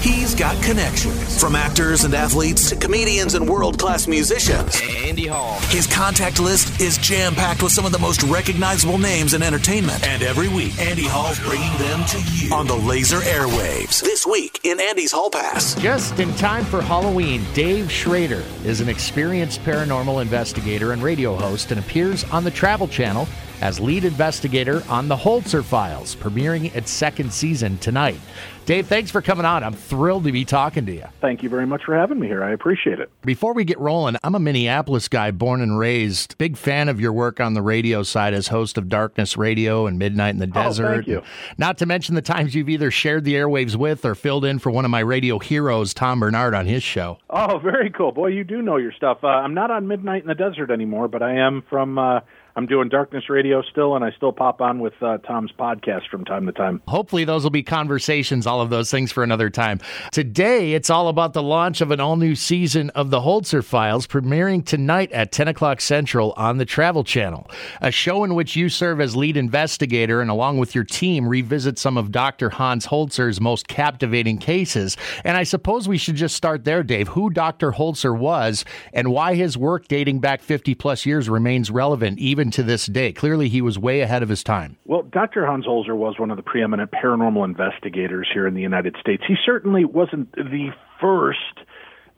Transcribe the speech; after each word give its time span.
He's 0.00 0.32
got 0.32 0.62
connections 0.62 1.40
from 1.40 1.56
actors 1.56 2.04
and 2.04 2.14
athletes 2.14 2.68
to 2.70 2.76
comedians 2.76 3.34
and 3.34 3.48
world 3.48 3.80
class 3.80 4.06
musicians. 4.06 4.80
Andy 4.96 5.26
Hall. 5.26 5.58
His 5.70 5.88
contact 5.88 6.38
list 6.38 6.80
is 6.80 6.98
jam 6.98 7.34
packed 7.34 7.64
with 7.64 7.72
some 7.72 7.84
of 7.84 7.90
the 7.90 7.98
most 7.98 8.22
recognizable 8.22 8.98
names 8.98 9.34
in 9.34 9.42
entertainment. 9.42 10.06
And 10.06 10.22
every 10.22 10.48
week, 10.48 10.78
Andy 10.78 11.02
Hall's 11.04 11.40
bringing 11.40 11.76
them 11.78 12.04
to 12.06 12.22
you 12.32 12.54
on 12.54 12.68
the 12.68 12.76
laser 12.76 13.18
airwaves. 13.18 14.00
This 14.00 14.24
week 14.24 14.60
in 14.62 14.78
Andy's 14.80 15.10
Hall 15.10 15.30
Pass. 15.30 15.74
Just 15.74 16.20
in 16.20 16.32
time 16.36 16.64
for 16.64 16.80
Halloween, 16.80 17.44
Dave 17.52 17.90
Schrader 17.90 18.44
is 18.64 18.80
an 18.80 18.88
experienced 18.88 19.62
paranormal 19.62 20.22
investigator 20.22 20.92
and 20.92 21.02
radio 21.02 21.34
host 21.34 21.72
and 21.72 21.80
appears 21.80 22.22
on 22.30 22.44
the 22.44 22.50
Travel 22.52 22.86
Channel 22.86 23.26
as 23.60 23.80
lead 23.80 24.04
investigator 24.04 24.82
on 24.88 25.08
the 25.08 25.16
Holzer 25.16 25.64
Files, 25.64 26.14
premiering 26.16 26.74
its 26.74 26.90
second 26.90 27.32
season 27.32 27.78
tonight. 27.78 28.20
Dave, 28.68 28.86
thanks 28.86 29.10
for 29.10 29.22
coming 29.22 29.46
on. 29.46 29.64
I'm 29.64 29.72
thrilled 29.72 30.24
to 30.24 30.32
be 30.32 30.44
talking 30.44 30.84
to 30.84 30.92
you. 30.92 31.04
Thank 31.22 31.42
you 31.42 31.48
very 31.48 31.66
much 31.66 31.84
for 31.84 31.96
having 31.96 32.20
me 32.20 32.26
here. 32.26 32.44
I 32.44 32.50
appreciate 32.50 33.00
it. 33.00 33.10
Before 33.22 33.54
we 33.54 33.64
get 33.64 33.78
rolling, 33.78 34.16
I'm 34.22 34.34
a 34.34 34.38
Minneapolis 34.38 35.08
guy, 35.08 35.30
born 35.30 35.62
and 35.62 35.78
raised. 35.78 36.36
Big 36.36 36.58
fan 36.58 36.90
of 36.90 37.00
your 37.00 37.14
work 37.14 37.40
on 37.40 37.54
the 37.54 37.62
radio 37.62 38.02
side 38.02 38.34
as 38.34 38.48
host 38.48 38.76
of 38.76 38.90
Darkness 38.90 39.38
Radio 39.38 39.86
and 39.86 39.98
Midnight 39.98 40.34
in 40.34 40.38
the 40.38 40.46
Desert. 40.46 40.84
Oh, 40.86 40.94
thank 40.96 41.06
you. 41.06 41.22
Not 41.56 41.78
to 41.78 41.86
mention 41.86 42.14
the 42.14 42.20
times 42.20 42.54
you've 42.54 42.68
either 42.68 42.90
shared 42.90 43.24
the 43.24 43.36
airwaves 43.36 43.74
with 43.74 44.04
or 44.04 44.14
filled 44.14 44.44
in 44.44 44.58
for 44.58 44.70
one 44.70 44.84
of 44.84 44.90
my 44.90 45.00
radio 45.00 45.38
heroes, 45.38 45.94
Tom 45.94 46.20
Barnard, 46.20 46.52
on 46.52 46.66
his 46.66 46.82
show. 46.82 47.16
Oh, 47.30 47.56
very 47.56 47.88
cool. 47.88 48.12
Boy, 48.12 48.26
you 48.26 48.44
do 48.44 48.60
know 48.60 48.76
your 48.76 48.92
stuff. 48.92 49.24
Uh, 49.24 49.28
I'm 49.28 49.54
not 49.54 49.70
on 49.70 49.88
Midnight 49.88 50.20
in 50.20 50.28
the 50.28 50.34
Desert 50.34 50.70
anymore, 50.70 51.08
but 51.08 51.22
I 51.22 51.36
am 51.36 51.62
from. 51.70 51.98
Uh, 51.98 52.20
I'm 52.56 52.66
doing 52.66 52.88
Darkness 52.88 53.30
Radio 53.30 53.62
still, 53.62 53.94
and 53.94 54.04
I 54.04 54.10
still 54.12 54.32
pop 54.32 54.60
on 54.60 54.80
with 54.80 54.94
uh, 55.00 55.18
Tom's 55.18 55.52
podcast 55.52 56.08
from 56.10 56.24
time 56.24 56.46
to 56.46 56.52
time. 56.52 56.82
Hopefully, 56.88 57.24
those 57.24 57.42
will 57.44 57.50
be 57.50 57.62
conversations, 57.62 58.46
all 58.46 58.60
of 58.60 58.70
those 58.70 58.90
things 58.90 59.12
for 59.12 59.22
another 59.22 59.48
time. 59.50 59.78
Today, 60.12 60.72
it's 60.72 60.90
all 60.90 61.08
about 61.08 61.34
the 61.34 61.42
launch 61.42 61.80
of 61.80 61.90
an 61.90 62.00
all 62.00 62.16
new 62.16 62.34
season 62.34 62.90
of 62.90 63.10
The 63.10 63.20
Holzer 63.20 63.64
Files, 63.64 64.06
premiering 64.06 64.64
tonight 64.64 65.12
at 65.12 65.30
10 65.30 65.48
o'clock 65.48 65.80
Central 65.80 66.32
on 66.36 66.58
the 66.58 66.64
Travel 66.64 67.04
Channel. 67.04 67.48
A 67.80 67.90
show 67.90 68.24
in 68.24 68.34
which 68.34 68.56
you 68.56 68.68
serve 68.68 69.00
as 69.00 69.14
lead 69.14 69.36
investigator 69.36 70.20
and, 70.20 70.30
along 70.30 70.58
with 70.58 70.74
your 70.74 70.84
team, 70.84 71.28
revisit 71.28 71.78
some 71.78 71.96
of 71.96 72.10
Dr. 72.10 72.50
Hans 72.50 72.86
Holzer's 72.86 73.40
most 73.40 73.68
captivating 73.68 74.38
cases. 74.38 74.96
And 75.24 75.36
I 75.36 75.44
suppose 75.44 75.88
we 75.88 75.98
should 75.98 76.16
just 76.16 76.34
start 76.34 76.64
there, 76.64 76.82
Dave. 76.82 77.08
Who 77.08 77.30
Dr. 77.30 77.72
Holzer 77.72 78.16
was 78.18 78.64
and 78.92 79.12
why 79.12 79.34
his 79.34 79.56
work 79.56 79.86
dating 79.86 80.20
back 80.20 80.42
50 80.42 80.74
plus 80.74 81.06
years 81.06 81.28
remains 81.28 81.70
relevant 81.70 82.18
even 82.18 82.47
to 82.52 82.62
this 82.62 82.86
day. 82.86 83.12
Clearly, 83.12 83.48
he 83.48 83.60
was 83.60 83.78
way 83.78 84.00
ahead 84.00 84.22
of 84.22 84.28
his 84.28 84.42
time. 84.42 84.76
Well, 84.84 85.02
Dr. 85.02 85.46
Hans 85.46 85.66
Holzer 85.66 85.96
was 85.96 86.18
one 86.18 86.30
of 86.30 86.36
the 86.36 86.42
preeminent 86.42 86.90
paranormal 86.90 87.44
investigators 87.44 88.28
here 88.32 88.46
in 88.46 88.54
the 88.54 88.62
United 88.62 88.96
States. 89.00 89.22
He 89.26 89.36
certainly 89.44 89.84
wasn't 89.84 90.32
the 90.32 90.70
first 91.00 91.38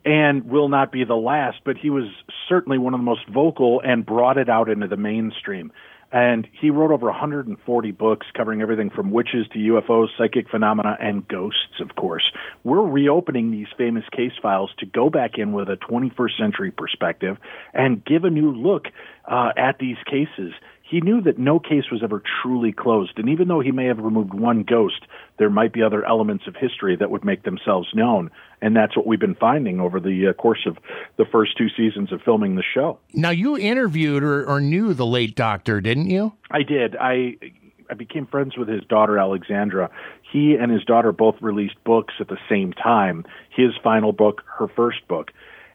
and 0.03 0.45
will 0.45 0.69
not 0.69 0.91
be 0.91 1.03
the 1.03 1.15
last, 1.15 1.59
but 1.63 1.77
he 1.77 1.89
was 1.89 2.05
certainly 2.49 2.77
one 2.77 2.93
of 2.93 2.99
the 2.99 3.03
most 3.03 3.27
vocal 3.29 3.81
and 3.83 4.05
brought 4.05 4.37
it 4.37 4.49
out 4.49 4.69
into 4.69 4.87
the 4.87 4.97
mainstream. 4.97 5.71
And 6.11 6.47
he 6.59 6.69
wrote 6.69 6.91
over 6.91 7.05
140 7.05 7.91
books 7.91 8.27
covering 8.35 8.61
everything 8.61 8.89
from 8.89 9.11
witches 9.11 9.47
to 9.53 9.59
UFOs, 9.59 10.07
psychic 10.17 10.49
phenomena, 10.49 10.97
and 10.99 11.25
ghosts, 11.27 11.79
of 11.79 11.95
course. 11.95 12.23
We're 12.63 12.85
reopening 12.85 13.51
these 13.51 13.67
famous 13.77 14.03
case 14.11 14.33
files 14.41 14.71
to 14.79 14.85
go 14.85 15.09
back 15.09 15.37
in 15.37 15.53
with 15.53 15.69
a 15.69 15.77
21st 15.77 16.37
century 16.37 16.71
perspective 16.71 17.37
and 17.73 18.03
give 18.03 18.25
a 18.25 18.29
new 18.29 18.51
look 18.51 18.87
uh, 19.25 19.51
at 19.55 19.77
these 19.79 19.97
cases. 20.05 20.53
He 20.91 20.99
knew 20.99 21.21
that 21.21 21.39
no 21.39 21.57
case 21.57 21.85
was 21.89 22.03
ever 22.03 22.21
truly 22.43 22.73
closed, 22.73 23.17
and 23.17 23.29
even 23.29 23.47
though 23.47 23.61
he 23.61 23.71
may 23.71 23.85
have 23.85 23.99
removed 23.99 24.33
one 24.33 24.63
ghost, 24.63 25.05
there 25.39 25.49
might 25.49 25.71
be 25.71 25.81
other 25.81 26.05
elements 26.05 26.47
of 26.47 26.55
history 26.57 26.97
that 26.97 27.09
would 27.09 27.23
make 27.23 27.43
themselves 27.43 27.87
known, 27.93 28.29
and 28.61 28.75
that's 28.75 28.97
what 28.97 29.07
we've 29.07 29.17
been 29.17 29.35
finding 29.35 29.79
over 29.79 30.01
the 30.01 30.27
uh, 30.27 30.33
course 30.33 30.67
of 30.67 30.77
the 31.15 31.23
first 31.23 31.57
two 31.57 31.69
seasons 31.77 32.11
of 32.11 32.21
filming 32.23 32.57
the 32.57 32.63
show. 32.73 32.99
Now, 33.13 33.29
you 33.29 33.57
interviewed 33.57 34.21
or, 34.21 34.45
or 34.45 34.59
knew 34.59 34.93
the 34.93 35.05
late 35.05 35.33
doctor, 35.33 35.79
didn't 35.79 36.09
you? 36.09 36.33
I 36.51 36.63
did. 36.63 36.97
I 36.97 37.37
I 37.89 37.93
became 37.93 38.27
friends 38.27 38.57
with 38.57 38.67
his 38.67 38.83
daughter 38.83 39.17
Alexandra. 39.17 39.89
He 40.29 40.55
and 40.55 40.69
his 40.69 40.83
daughter 40.83 41.13
both 41.13 41.35
released 41.41 41.81
books 41.85 42.15
at 42.19 42.27
the 42.27 42.37
same 42.49 42.73
time. 42.73 43.23
His 43.49 43.71
final 43.81 44.11
book, 44.11 44.41
her 44.57 44.67
first 44.67 45.07
book, 45.07 45.31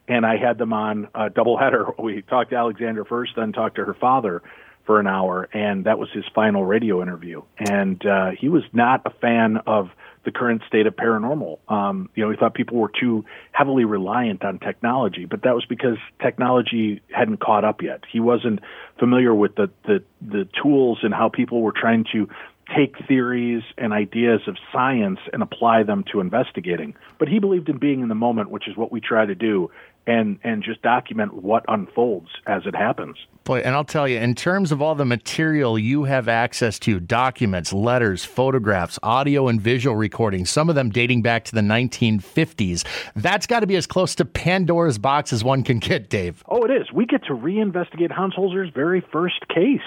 and 0.07 0.27
I 0.27 0.37
had 0.37 0.59
them 0.59 0.73
on 0.73 1.07
a 1.15 1.31
doubleheader. 1.31 1.95
We 2.03 2.21
talked 2.21 2.51
to 2.51 2.55
Alexandra 2.55 3.03
first, 3.03 3.31
then 3.35 3.51
talked 3.51 3.77
to 3.77 3.85
her 3.85 3.95
father 3.95 4.43
for 4.87 4.99
an 4.99 5.05
hour, 5.05 5.47
and 5.53 5.85
that 5.85 5.99
was 5.99 6.09
his 6.11 6.23
final 6.33 6.65
radio 6.65 7.03
interview. 7.03 7.43
And 7.59 8.03
uh, 8.03 8.31
he 8.31 8.49
was 8.49 8.63
not 8.73 9.03
a 9.05 9.11
fan 9.11 9.57
of 9.67 9.89
the 10.23 10.31
current 10.31 10.61
state 10.67 10.87
of 10.87 10.95
paranormal. 10.95 11.59
Um, 11.69 12.09
you 12.15 12.23
know, 12.23 12.31
he 12.31 12.37
thought 12.37 12.53
people 12.53 12.77
were 12.77 12.91
too 12.99 13.23
heavily 13.51 13.85
reliant 13.85 14.43
on 14.43 14.59
technology, 14.59 15.25
but 15.25 15.43
that 15.43 15.53
was 15.53 15.65
because 15.65 15.97
technology 16.21 17.01
hadn't 17.13 17.39
caught 17.39 17.63
up 17.63 17.81
yet. 17.81 18.01
He 18.11 18.19
wasn't 18.19 18.61
familiar 18.97 19.35
with 19.35 19.55
the 19.55 19.69
the, 19.85 20.03
the 20.21 20.47
tools 20.61 20.99
and 21.03 21.13
how 21.13 21.29
people 21.29 21.61
were 21.61 21.73
trying 21.73 22.05
to 22.13 22.27
take 22.75 22.95
theories 23.07 23.63
and 23.77 23.93
ideas 23.93 24.41
of 24.47 24.57
science 24.73 25.19
and 25.31 25.41
apply 25.41 25.83
them 25.83 26.03
to 26.11 26.19
investigating. 26.19 26.95
But 27.19 27.29
he 27.29 27.39
believed 27.39 27.69
in 27.69 27.77
being 27.77 28.01
in 28.01 28.09
the 28.09 28.15
moment, 28.15 28.49
which 28.49 28.67
is 28.67 28.75
what 28.75 28.91
we 28.91 28.99
try 28.99 29.25
to 29.25 29.35
do, 29.35 29.71
and 30.05 30.39
and 30.43 30.63
just 30.63 30.81
document 30.81 31.33
what 31.33 31.63
unfolds 31.67 32.29
as 32.45 32.63
it 32.65 32.75
happens. 32.75 33.17
Boy, 33.47 33.59
and 33.59 33.75
I'll 33.75 33.85
tell 33.85 34.09
you, 34.09 34.17
in 34.17 34.35
terms 34.35 34.73
of 34.73 34.81
all 34.81 34.93
the 34.93 35.05
material 35.05 35.79
you 35.79 36.03
have 36.03 36.27
access 36.27 36.77
to 36.79 36.99
documents, 36.99 37.71
letters, 37.71 38.25
photographs, 38.25 38.99
audio, 39.01 39.47
and 39.47 39.61
visual 39.61 39.95
recordings, 39.95 40.49
some 40.49 40.67
of 40.67 40.75
them 40.75 40.89
dating 40.89 41.21
back 41.21 41.45
to 41.45 41.55
the 41.55 41.61
1950s, 41.61 42.83
that's 43.15 43.47
got 43.47 43.61
to 43.61 43.65
be 43.65 43.77
as 43.77 43.87
close 43.87 44.15
to 44.15 44.25
Pandora's 44.25 44.97
box 44.97 45.31
as 45.31 45.45
one 45.45 45.63
can 45.63 45.79
get, 45.79 46.09
Dave. 46.09 46.43
Oh, 46.49 46.65
it 46.65 46.71
is. 46.71 46.91
We 46.91 47.05
get 47.05 47.23
to 47.27 47.33
reinvestigate 47.33 48.11
Hans 48.11 48.33
Holzer's 48.35 48.69
very 48.73 48.99
first 49.13 49.47
case 49.47 49.79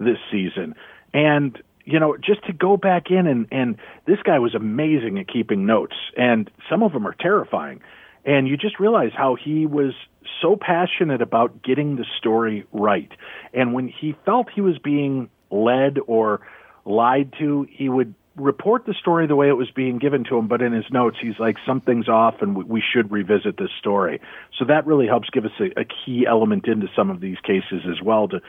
this 0.00 0.18
season. 0.32 0.74
And 1.12 1.62
you 1.84 2.00
know, 2.00 2.16
just 2.16 2.44
to 2.46 2.52
go 2.52 2.76
back 2.76 3.12
in 3.12 3.28
and 3.28 3.46
and 3.52 3.76
this 4.06 4.18
guy 4.24 4.40
was 4.40 4.56
amazing 4.56 5.20
at 5.20 5.28
keeping 5.28 5.66
notes, 5.66 5.94
and 6.16 6.50
some 6.68 6.82
of 6.82 6.92
them 6.92 7.06
are 7.06 7.14
terrifying. 7.14 7.80
And 8.24 8.48
you 8.48 8.56
just 8.56 8.80
realize 8.80 9.12
how 9.14 9.36
he 9.36 9.66
was 9.66 9.92
so 10.40 10.56
passionate 10.56 11.22
about 11.22 11.62
getting 11.62 11.96
the 11.96 12.06
story 12.18 12.66
right. 12.72 13.10
And 13.52 13.74
when 13.74 13.88
he 13.88 14.16
felt 14.24 14.48
he 14.54 14.60
was 14.60 14.78
being 14.78 15.28
led 15.50 15.98
or 16.06 16.40
lied 16.84 17.34
to, 17.38 17.66
he 17.70 17.88
would 17.88 18.14
report 18.36 18.84
the 18.84 18.94
story 18.94 19.26
the 19.26 19.36
way 19.36 19.48
it 19.48 19.56
was 19.56 19.70
being 19.70 19.98
given 19.98 20.24
to 20.24 20.36
him, 20.36 20.48
but 20.48 20.60
in 20.60 20.72
his 20.72 20.84
notes, 20.90 21.16
he's 21.20 21.38
like, 21.38 21.56
something's 21.64 22.08
off 22.08 22.36
and 22.40 22.56
we 22.68 22.82
should 22.82 23.12
revisit 23.12 23.56
this 23.56 23.70
story. 23.78 24.20
So 24.58 24.64
that 24.64 24.86
really 24.86 25.06
helps 25.06 25.30
give 25.30 25.44
us 25.44 25.52
a, 25.60 25.80
a 25.80 25.84
key 25.84 26.26
element 26.28 26.66
into 26.66 26.88
some 26.96 27.10
of 27.10 27.20
these 27.20 27.38
cases 27.44 27.82
as 27.88 28.02
well 28.02 28.28
to 28.28 28.40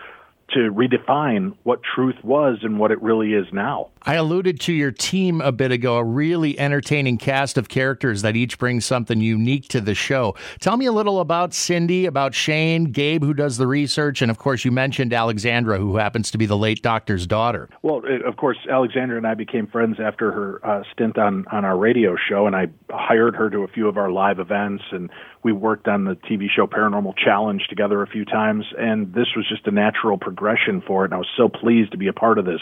to 0.53 0.71
redefine 0.71 1.55
what 1.63 1.81
truth 1.83 2.15
was 2.23 2.59
and 2.61 2.79
what 2.79 2.91
it 2.91 3.01
really 3.01 3.33
is 3.33 3.45
now. 3.51 3.89
I 4.03 4.15
alluded 4.15 4.59
to 4.61 4.73
your 4.73 4.91
team 4.91 5.41
a 5.41 5.51
bit 5.51 5.71
ago, 5.71 5.97
a 5.97 6.03
really 6.03 6.57
entertaining 6.59 7.17
cast 7.17 7.57
of 7.57 7.67
characters 7.67 8.21
that 8.21 8.35
each 8.35 8.59
bring 8.59 8.79
something 8.79 9.19
unique 9.19 9.67
to 9.69 9.81
the 9.81 9.95
show. 9.95 10.35
Tell 10.59 10.77
me 10.77 10.85
a 10.85 10.91
little 10.91 11.19
about 11.19 11.53
Cindy, 11.53 12.05
about 12.05 12.35
Shane, 12.35 12.85
Gabe, 12.85 13.23
who 13.23 13.33
does 13.33 13.57
the 13.57 13.65
research, 13.65 14.21
and 14.21 14.29
of 14.29 14.37
course, 14.37 14.63
you 14.63 14.71
mentioned 14.71 15.13
Alexandra, 15.13 15.79
who 15.79 15.97
happens 15.97 16.29
to 16.31 16.37
be 16.37 16.45
the 16.45 16.57
late 16.57 16.83
doctor's 16.83 17.25
daughter. 17.25 17.67
Well, 17.81 18.03
of 18.25 18.37
course, 18.37 18.57
Alexandra 18.69 19.17
and 19.17 19.25
I 19.25 19.33
became 19.33 19.65
friends 19.65 19.97
after 19.99 20.31
her 20.31 20.59
uh, 20.63 20.83
stint 20.93 21.17
on, 21.17 21.45
on 21.51 21.65
our 21.65 21.77
radio 21.77 22.15
show, 22.29 22.45
and 22.45 22.55
I 22.55 22.67
hired 22.91 23.35
her 23.35 23.49
to 23.49 23.63
a 23.63 23.67
few 23.67 23.87
of 23.87 23.97
our 23.97 24.11
live 24.11 24.39
events, 24.39 24.83
and 24.91 25.09
we 25.45 25.53
worked 25.53 25.87
on 25.87 26.05
the 26.05 26.15
TV 26.15 26.47
show 26.49 26.65
Paranormal 26.65 27.13
Challenge 27.23 27.61
together 27.69 28.01
a 28.01 28.07
few 28.07 28.25
times, 28.25 28.65
and 28.79 29.13
this 29.13 29.27
was 29.35 29.47
just 29.47 29.67
a 29.67 29.71
natural 29.71 30.17
progression 30.17 30.81
for 30.81 31.05
it, 31.05 31.11
and 31.11 31.13
I 31.13 31.17
was 31.17 31.29
so 31.37 31.49
pleased 31.49 31.91
to 31.91 31.99
be 31.99 32.07
a 32.07 32.13
part 32.13 32.39
of 32.39 32.45
this. 32.45 32.61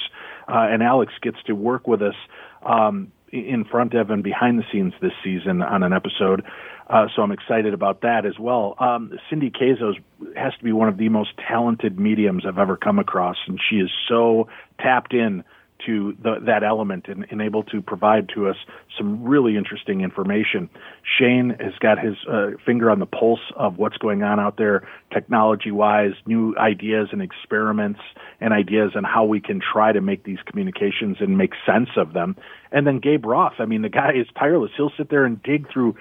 Uh, 0.50 0.68
and 0.70 0.84
Alex 0.84 1.14
gets 1.22 1.38
to 1.48 1.54
work 1.54 1.88
with 1.88 2.02
us 2.02 2.16
um, 2.62 3.14
in 3.32 3.64
front 3.64 3.94
of 3.94 4.10
and 4.10 4.22
behind 4.22 4.60
the 4.60 4.66
scenes 4.70 4.92
this 5.02 5.14
season 5.24 5.62
on 5.62 5.82
an 5.82 5.94
episode. 5.94 6.44
Uh, 6.90 7.06
so 7.16 7.22
I'm 7.22 7.32
excited 7.32 7.74
about 7.74 8.02
that 8.02 8.26
as 8.26 8.38
well. 8.38 8.76
Um, 8.78 9.18
Cindy 9.30 9.50
Kaza 9.50 9.94
has 10.36 10.52
to 10.58 10.64
be 10.66 10.74
one 10.74 10.90
of 10.90 10.98
the 10.98 11.08
most 11.08 11.30
talented 11.38 11.98
mediums 11.98 12.44
I've 12.46 12.58
ever 12.58 12.76
come 12.76 13.00
across, 13.00 13.38
and 13.48 13.58
she 13.70 13.78
is 13.78 13.92
so 14.10 14.50
tapped 14.82 15.14
in 15.14 15.46
to 15.86 16.16
the, 16.22 16.36
that 16.46 16.64
element 16.64 17.08
and, 17.08 17.26
and, 17.30 17.42
able 17.42 17.64
to 17.64 17.82
provide 17.82 18.30
to 18.30 18.48
us 18.48 18.56
some 18.98 19.24
really 19.24 19.58
interesting 19.58 20.02
information. 20.02 20.70
Shane 21.18 21.56
has 21.60 21.74
got 21.80 22.00
his 22.00 22.16
uh, 22.30 22.52
finger 22.66 22.90
on 22.90 23.00
the 23.00 23.06
pulse 23.06 23.40
of 23.56 23.78
what's 23.78 23.98
going 23.98 24.24
on 24.24 24.40
out 24.40 24.58
there 24.58 24.88
technology 25.12 25.72
wise, 25.72 26.14
new 26.26 26.56
ideas 26.58 27.10
and 27.12 27.22
experiments 27.22 28.00
and 28.40 28.54
ideas 28.54 28.92
on 28.96 29.04
how 29.04 29.26
we 29.26 29.40
can 29.40 29.60
try 29.60 29.92
to 29.92 30.02
make 30.02 30.24
these 30.24 30.40
communications 30.46 31.18
and 31.20 31.38
make 31.38 31.52
sense 31.66 31.90
of 31.98 32.14
them. 32.14 32.36
And 32.72 32.88
then 32.88 33.00
Gabe 33.00 33.26
Roth, 33.26 33.54
I 33.60 33.66
mean, 33.66 33.82
the 33.82 33.90
guy 33.90 34.12
is 34.14 34.28
tireless. 34.38 34.72
He'll 34.76 34.94
sit 34.98 35.10
there 35.10 35.26
and 35.26 35.42
dig 35.44 35.72
through 35.72 35.96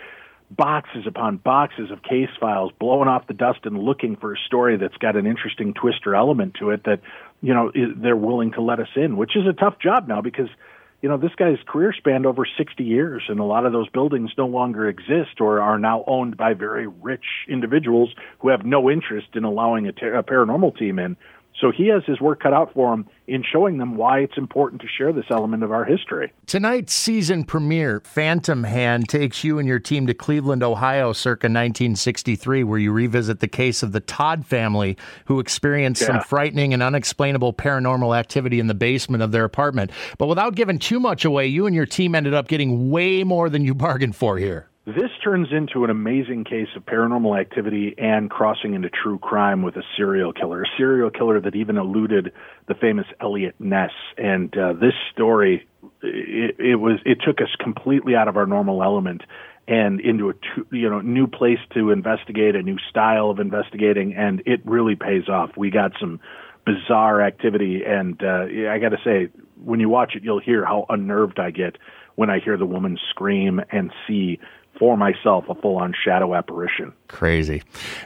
boxes 0.50 1.06
upon 1.06 1.38
boxes 1.38 1.90
of 1.90 2.02
case 2.02 2.29
files, 2.38 2.73
blowing 2.79 3.08
off 3.08 3.26
the 3.26 3.34
dust 3.34 3.61
and 3.64 3.79
looking 3.79 4.17
for 4.17 4.34
a 4.34 4.37
story 4.46 4.76
that's 4.76 4.96
got 4.99 5.17
an 5.17 5.26
interesting 5.26 5.75
twist 5.75 6.06
or 6.06 6.14
element 6.14 6.55
to 6.61 6.70
it 6.70 6.84
that, 6.84 7.00
you 7.43 7.53
know, 7.53 7.71
they're 7.97 8.17
willing 8.17 8.53
to 8.53 8.62
let 8.62 8.81
us 8.81 8.89
in, 8.97 9.17
which 9.17 9.37
is 9.37 9.47
a 9.47 9.53
tough 9.53 9.79
job 9.79 10.09
now 10.09 10.21
because 10.21 10.49
you 11.03 11.09
know, 11.09 11.17
this 11.17 11.35
guy's 11.37 11.59
career 11.67 11.93
spanned 11.93 12.27
over 12.27 12.47
60 12.47 12.85
years, 12.85 13.25
and 13.29 13.41
a 13.41 13.44
lot 13.44 13.67
of 13.67 13.73
those 13.73 13.89
buildings 13.89 14.31
no 14.39 14.47
longer 14.47 14.89
exist 14.89 15.41
or 15.41 15.61
are 15.61 15.79
now 15.79 16.05
owned 16.06 16.37
by 16.37 16.55
very 16.55 16.87
rich 16.87 17.25
individuals 17.49 18.15
who 18.39 18.49
have 18.49 18.65
no 18.65 18.89
interest 18.89 19.27
in 19.35 19.43
allowing 19.43 19.89
a, 19.89 19.93
ter- 19.93 20.15
a 20.15 20.23
paranormal 20.23 20.79
team 20.79 21.00
in. 21.00 21.17
So 21.61 21.71
he 21.71 21.89
has 21.89 22.03
his 22.05 22.21
work 22.21 22.41
cut 22.41 22.53
out 22.53 22.73
for 22.75 22.93
him 22.93 23.07
in 23.29 23.45
showing 23.45 23.79
them 23.79 23.97
why 23.97 24.19
it's 24.19 24.37
important 24.37 24.83
to 24.83 24.89
share 24.89 25.13
this 25.13 25.27
element 25.31 25.63
of 25.63 25.71
our 25.71 25.85
history. 25.85 26.33
Tonight's 26.47 26.93
season 26.93 27.45
premiere, 27.45 28.01
Phantom 28.01 28.65
Hand, 28.65 29.09
takes 29.09 29.45
you 29.45 29.59
and 29.59 29.69
your 29.69 29.79
team 29.79 30.07
to 30.09 30.15
Cleveland, 30.15 30.63
Ohio, 30.63 31.13
circa 31.13 31.47
1963, 31.47 32.65
where 32.65 32.79
you 32.79 32.91
revisit 32.91 33.41
the 33.41 33.49
case 33.49 33.83
of 33.83 33.93
the 33.93 34.01
Todd 34.01 34.45
family 34.45 34.97
who 35.27 35.39
experienced 35.39 36.03
yeah. 36.03 36.09
some 36.09 36.21
frightening 36.23 36.75
and 36.75 36.83
unexplainable 36.83 37.53
paranormal 37.53 38.19
activity 38.19 38.59
in 38.59 38.67
the 38.67 38.75
basement 38.75 39.23
of 39.23 39.31
their 39.31 39.45
apartment. 39.45 39.93
But 40.19 40.27
without 40.27 40.57
giving 40.57 40.79
too 40.79 40.99
much 40.99 41.25
away, 41.25 41.47
you 41.47 41.67
and 41.67 41.77
your 41.77 41.87
team 41.87 42.15
ended 42.15 42.35
up 42.35 42.49
getting 42.49 42.91
way 42.91 43.23
more 43.23 43.49
than 43.49 43.65
you 43.65 43.75
bargained 43.83 44.17
for 44.17 44.37
here. 44.37 44.69
This 44.84 45.11
turns 45.23 45.49
into 45.52 45.84
an 45.84 45.90
amazing 45.90 46.43
case 46.43 46.67
of 46.75 46.84
paranormal 46.84 47.38
activity 47.38 47.94
and 47.99 48.29
crossing 48.29 48.75
into 48.75 48.90
true 48.90 49.17
crime 49.17 49.62
with 49.62 49.76
a 49.76 49.82
serial 49.96 50.32
killer, 50.32 50.62
a 50.62 50.67
serial 50.76 51.08
killer 51.08 51.40
that 51.40 51.55
even 51.55 51.76
eluded 51.76 52.32
the 52.67 52.75
famous 52.75 53.06
Eliot 53.20 53.55
Ness. 53.61 53.93
And 54.19 54.56
uh, 54.58 54.73
this 54.73 54.94
story, 55.12 55.69
it, 56.02 56.56
it 56.58 56.75
was 56.81 56.99
it 57.06 57.19
took 57.25 57.40
us 57.40 57.55
completely 57.61 58.17
out 58.17 58.26
of 58.26 58.37
our 58.37 58.46
normal 58.46 58.82
element 58.82 59.23
and 59.69 60.00
into 60.00 60.31
a 60.31 60.34
you 60.73 60.90
know 60.90 61.00
new 61.00 61.29
place 61.29 61.61
to 61.75 61.90
investigate, 61.90 62.56
a 62.56 62.62
new 62.62 62.79
style 62.90 63.31
of 63.31 63.38
investigating, 63.38 64.17
and 64.17 64.43
it 64.46 64.62
really 64.64 64.96
pays 64.96 65.29
off. 65.29 65.50
We 65.56 65.70
got 65.70 65.93
some 66.00 66.19
bizarre 66.67 67.23
activity, 67.23 67.82
and 67.87 68.20
uh, 68.20 68.46
I 68.69 68.81
got 68.81 68.88
to 68.88 68.99
say, 69.05 69.29
when 69.62 69.79
you 69.79 69.88
watch 69.88 70.14
it, 70.17 70.25
you'll 70.25 70.40
hear 70.40 70.64
how 70.64 70.87
unnerved 70.88 71.38
I 71.38 71.52
get 71.52 71.76
when 72.17 72.31
I 72.31 72.40
hear 72.40 72.56
the 72.56 72.67
woman 72.67 72.99
scream 73.11 73.61
and 73.70 73.93
see 74.06 74.38
for 74.82 74.96
myself 74.96 75.44
a 75.49 75.55
full 75.55 75.76
on 75.76 75.94
shadow 76.05 76.34
apparition. 76.34 76.93
Crazy. 77.06 77.62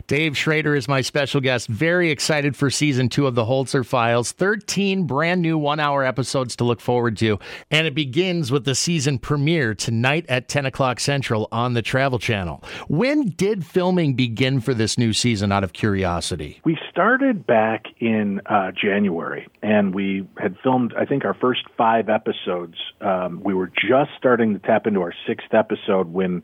Dave 0.09 0.37
Schrader 0.37 0.77
is 0.77 0.89
my 0.89 1.01
special 1.01 1.41
guest. 1.41 1.69
Very 1.69 2.11
excited 2.11 2.55
for 2.55 2.69
season 2.69 3.09
two 3.09 3.27
of 3.27 3.35
the 3.35 3.47
Holzer 3.47 3.83
Files. 3.87 4.33
13 4.33 5.05
brand 5.07 5.41
new 5.41 5.57
one 5.57 5.81
hour 5.81 6.05
episodes 6.05 6.55
to 6.57 6.65
look 6.65 6.83
forward 6.83 7.17
to. 7.17 7.39
And 7.71 7.87
it 7.87 7.95
begins 7.95 8.53
with 8.53 8.67
the 8.67 8.75
season 8.75 9.19
premiere 9.19 9.75
tonight 9.75 10.27
at 10.29 10.49
10 10.49 10.67
o'clock 10.67 11.01
Central 11.01 11.49
on 11.51 11.73
the 11.73 11.81
Travel 11.81 12.19
Channel. 12.19 12.63
When 12.89 13.31
did 13.31 13.65
filming 13.65 14.13
begin 14.13 14.61
for 14.61 14.75
this 14.75 14.99
new 14.99 15.15
season 15.15 15.53
out 15.53 15.65
of 15.65 15.73
curiosity? 15.73 16.61
We 16.63 16.77
started 16.91 17.47
back 17.47 17.87
in 18.01 18.43
uh, 18.45 18.73
January 18.73 19.49
and 19.63 19.95
we 19.95 20.29
had 20.37 20.57
filmed, 20.63 20.93
I 20.95 21.07
think, 21.07 21.25
our 21.25 21.33
first 21.33 21.63
five 21.79 22.11
episodes. 22.11 22.75
Um, 23.01 23.41
we 23.43 23.55
were 23.55 23.69
just 23.69 24.11
starting 24.19 24.53
to 24.53 24.59
tap 24.59 24.87
into 24.87 25.01
our 25.01 25.15
sixth 25.27 25.55
episode 25.55 26.13
when 26.13 26.43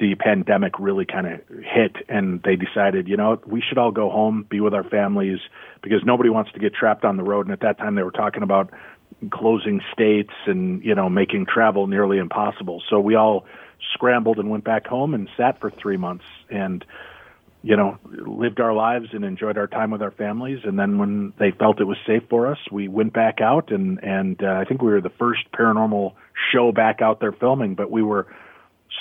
the 0.00 0.14
pandemic 0.14 0.78
really 0.80 1.04
kind 1.04 1.26
of 1.26 1.40
hit 1.48 1.96
and 2.08 2.42
they 2.42 2.56
decided, 2.56 3.06
you 3.06 3.16
know, 3.16 3.38
we 3.46 3.62
should 3.66 3.78
all 3.78 3.92
go 3.92 4.10
home, 4.10 4.46
be 4.48 4.60
with 4.60 4.74
our 4.74 4.82
families 4.82 5.38
because 5.82 6.00
nobody 6.04 6.30
wants 6.30 6.50
to 6.52 6.58
get 6.58 6.74
trapped 6.74 7.04
on 7.04 7.18
the 7.18 7.22
road. 7.22 7.46
And 7.46 7.52
at 7.52 7.60
that 7.60 7.78
time 7.78 7.94
they 7.94 8.02
were 8.02 8.10
talking 8.10 8.42
about 8.42 8.70
closing 9.30 9.82
states 9.92 10.32
and, 10.46 10.82
you 10.82 10.94
know, 10.94 11.10
making 11.10 11.46
travel 11.46 11.86
nearly 11.86 12.16
impossible. 12.16 12.82
So 12.88 12.98
we 12.98 13.14
all 13.14 13.44
scrambled 13.92 14.38
and 14.38 14.48
went 14.48 14.64
back 14.64 14.86
home 14.86 15.12
and 15.12 15.28
sat 15.36 15.60
for 15.60 15.70
three 15.70 15.98
months 15.98 16.24
and, 16.48 16.82
you 17.62 17.76
know, 17.76 17.98
lived 18.10 18.58
our 18.58 18.72
lives 18.72 19.08
and 19.12 19.22
enjoyed 19.22 19.58
our 19.58 19.66
time 19.66 19.90
with 19.90 20.00
our 20.00 20.12
families. 20.12 20.60
And 20.64 20.78
then 20.78 20.96
when 20.96 21.34
they 21.38 21.50
felt 21.50 21.78
it 21.78 21.84
was 21.84 21.98
safe 22.06 22.22
for 22.30 22.46
us, 22.46 22.58
we 22.72 22.88
went 22.88 23.12
back 23.12 23.42
out 23.42 23.70
and, 23.70 24.02
and 24.02 24.42
uh, 24.42 24.52
I 24.52 24.64
think 24.64 24.80
we 24.80 24.90
were 24.90 25.02
the 25.02 25.10
first 25.10 25.40
paranormal 25.52 26.14
show 26.52 26.72
back 26.72 27.02
out 27.02 27.20
there 27.20 27.32
filming, 27.32 27.74
but 27.74 27.90
we 27.90 28.02
were 28.02 28.26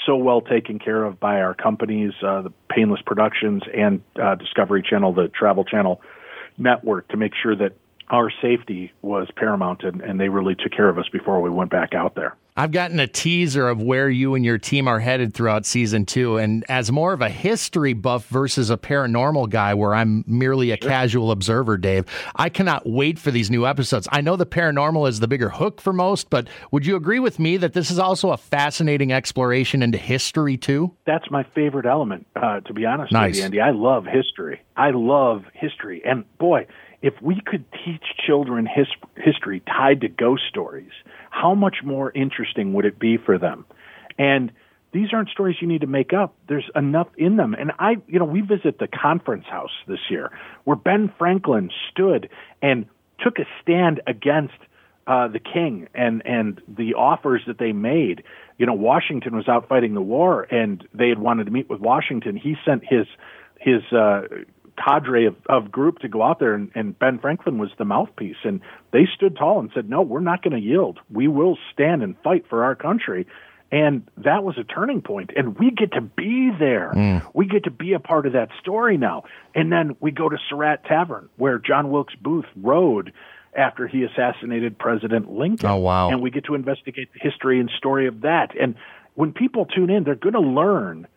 so 0.10 0.16
well 0.16 0.42
taken 0.42 0.80
care 0.80 1.04
of 1.04 1.20
by 1.20 1.40
our 1.40 1.54
companies, 1.54 2.14
uh, 2.26 2.42
the 2.42 2.52
Painless 2.68 3.02
Productions 3.06 3.62
and 3.72 4.02
uh, 4.22 4.34
Discovery 4.34 4.82
Channel, 4.82 5.14
the 5.14 5.28
Travel 5.28 5.64
Channel 5.64 6.02
network, 6.58 7.08
to 7.10 7.18
make 7.18 7.34
sure 7.36 7.56
that 7.56 7.74
our 8.10 8.32
safety 8.42 8.92
was 9.04 9.28
paramount, 9.36 9.84
and, 9.84 10.02
and 10.02 10.20
they 10.20 10.30
really 10.30 10.56
took 10.56 10.72
care 10.72 10.90
of 10.90 10.98
us 10.98 11.08
before 11.10 11.42
we 11.42 11.52
went 11.52 11.70
back 11.70 11.94
out 11.94 12.16
there. 12.16 12.36
I've 12.60 12.72
gotten 12.72 13.00
a 13.00 13.08
teaser 13.08 13.70
of 13.70 13.82
where 13.82 14.10
you 14.10 14.36
and 14.36 14.44
your 14.44 14.58
team 14.58 14.90
are 14.90 15.00
headed 15.00 15.34
throughout 15.34 15.66
season 15.66 16.06
two. 16.06 16.36
And 16.36 16.66
as 16.68 16.92
more 16.92 17.14
of 17.14 17.22
a 17.22 17.30
history 17.30 17.94
buff 17.94 18.28
versus 18.28 18.70
a 18.70 18.76
paranormal 18.76 19.50
guy, 19.50 19.74
where 19.74 19.96
I'm 19.96 20.26
merely 20.28 20.72
a 20.72 20.78
casual 20.78 21.32
observer, 21.32 21.78
Dave, 21.78 22.04
I 22.36 22.50
cannot 22.50 22.86
wait 22.86 23.18
for 23.18 23.32
these 23.32 23.50
new 23.50 23.66
episodes. 23.66 24.10
I 24.12 24.20
know 24.20 24.36
the 24.36 24.46
paranormal 24.46 25.08
is 25.08 25.22
the 25.22 25.28
bigger 25.30 25.48
hook 25.48 25.80
for 25.80 25.94
most, 25.94 26.30
but 26.30 26.50
would 26.72 26.86
you 26.86 26.98
agree 26.98 27.20
with 27.20 27.40
me 27.40 27.56
that 27.56 27.72
this 27.72 27.90
is 27.90 27.98
also 27.98 28.32
a 28.32 28.38
fascinating 28.38 29.14
exploration 29.14 29.82
into 29.82 29.98
history, 29.98 30.58
too? 30.58 30.94
That's 31.06 31.32
my 31.32 31.44
favorite 31.56 31.86
element, 31.86 32.28
uh, 32.36 32.60
to 32.60 32.74
be 32.74 32.86
honest 32.86 33.14
nice. 33.14 33.30
with 33.30 33.38
you, 33.38 33.44
Andy. 33.46 33.62
I 33.62 33.72
love 33.72 34.04
history. 34.04 34.60
I 34.76 34.90
love 34.90 35.46
history. 35.54 36.02
And 36.04 36.26
boy, 36.38 36.68
if 37.02 37.14
we 37.22 37.40
could 37.40 37.64
teach 37.86 38.04
children 38.28 38.66
his, 38.66 38.88
history 39.16 39.62
tied 39.62 40.02
to 40.02 40.10
ghost 40.10 40.44
stories, 40.50 40.92
how 41.30 41.56
much 41.56 41.78
more 41.84 42.12
interesting 42.12 42.74
would 42.74 42.86
it 42.86 43.00
be 43.00 43.18
for 43.18 43.38
them? 43.38 43.66
And 44.18 44.52
these 44.92 45.10
aren't 45.14 45.30
stories 45.30 45.58
you 45.62 45.68
need 45.68 45.82
to 45.82 45.88
make 45.88 46.14
up. 46.14 46.36
There's 46.48 46.70
enough 46.76 47.08
in 47.18 47.38
them. 47.38 47.54
And 47.54 47.72
I, 47.78 47.98
you 48.08 48.20
know, 48.20 48.26
we 48.26 48.42
visit 48.42 48.80
the 48.80 48.88
conference 48.88 49.46
house 49.46 49.72
this 49.88 50.00
year 50.10 50.32
where 50.64 50.76
Ben 50.76 51.14
Franklin 51.18 51.70
stood 51.92 52.30
and 52.62 52.86
took 53.24 53.38
a 53.38 53.46
stand 53.62 54.02
against 54.08 54.56
uh, 55.06 55.28
the 55.28 55.40
king 55.40 55.88
and 55.94 56.22
and 56.26 56.62
the 56.68 56.94
offers 56.94 57.42
that 57.48 57.58
they 57.58 57.72
made. 57.72 58.24
You 58.58 58.66
know, 58.66 58.74
Washington 58.74 59.36
was 59.36 59.48
out 59.48 59.68
fighting 59.68 59.94
the 59.94 60.02
war, 60.02 60.44
and 60.44 60.88
they 60.94 61.10
had 61.10 61.20
wanted 61.20 61.46
to 61.46 61.52
meet 61.52 61.70
with 61.70 61.80
Washington. 61.80 62.36
He 62.36 62.56
sent 62.66 62.84
his 62.88 63.08
his 63.60 63.82
uh, 63.92 64.22
cadre 64.84 65.26
of, 65.26 65.36
of 65.48 65.72
group 65.72 66.00
to 66.00 66.08
go 66.08 66.24
out 66.24 66.40
there, 66.40 66.54
and, 66.54 66.72
and 66.76 66.98
Ben 66.98 67.20
Franklin 67.20 67.58
was 67.58 67.70
the 67.78 67.86
mouthpiece, 67.86 68.38
and 68.44 68.62
they 68.92 69.08
stood 69.16 69.36
tall 69.36 69.60
and 69.60 69.70
said, 69.74 69.90
"No, 69.90 70.02
we're 70.02 70.20
not 70.20 70.42
going 70.44 70.54
to 70.54 70.60
yield. 70.60 71.00
We 71.12 71.28
will 71.28 71.58
stand 71.74 72.04
and 72.04 72.16
fight 72.24 72.46
for 72.50 72.64
our 72.64 72.76
country." 72.76 73.28
And 73.72 74.08
that 74.18 74.44
was 74.44 74.58
a 74.58 74.64
turning 74.64 75.02
point. 75.02 75.32
and 75.36 75.58
we 75.60 75.70
get 75.70 75.92
to 75.92 76.02
be 76.02 76.52
there. 76.58 76.92
Mm. 76.96 77.24
We 77.36 77.46
get 77.46 77.66
to 77.66 77.72
be 77.72 77.94
a 77.94 78.00
part 78.00 78.26
of 78.26 78.34
that 78.34 78.50
story 78.60 78.98
now. 78.98 79.26
And 79.54 79.72
then 79.72 79.96
we 80.00 80.10
go 80.10 80.28
to 80.28 80.38
Surratt 80.50 80.86
Tavern, 80.86 81.30
where 81.38 81.60
John 81.60 81.92
Wilkes 81.92 82.16
Booth 82.16 82.48
rode 82.56 83.14
after 83.56 83.88
he 83.88 84.04
assassinated 84.04 84.78
President 84.78 85.32
Lincoln. 85.32 85.70
Oh 85.70 85.78
wow! 85.78 86.10
And 86.10 86.22
we 86.22 86.32
get 86.32 86.46
to 86.46 86.56
investigate 86.56 87.10
the 87.14 87.20
history 87.20 87.60
and 87.60 87.70
story 87.78 88.08
of 88.08 88.22
that. 88.22 88.60
And 88.60 88.76
when 89.16 89.34
people 89.34 89.66
tune 89.66 89.90
in, 89.90 90.04
they're 90.04 90.16
going 90.16 90.34
to 90.34 90.40
learn, 90.40 91.08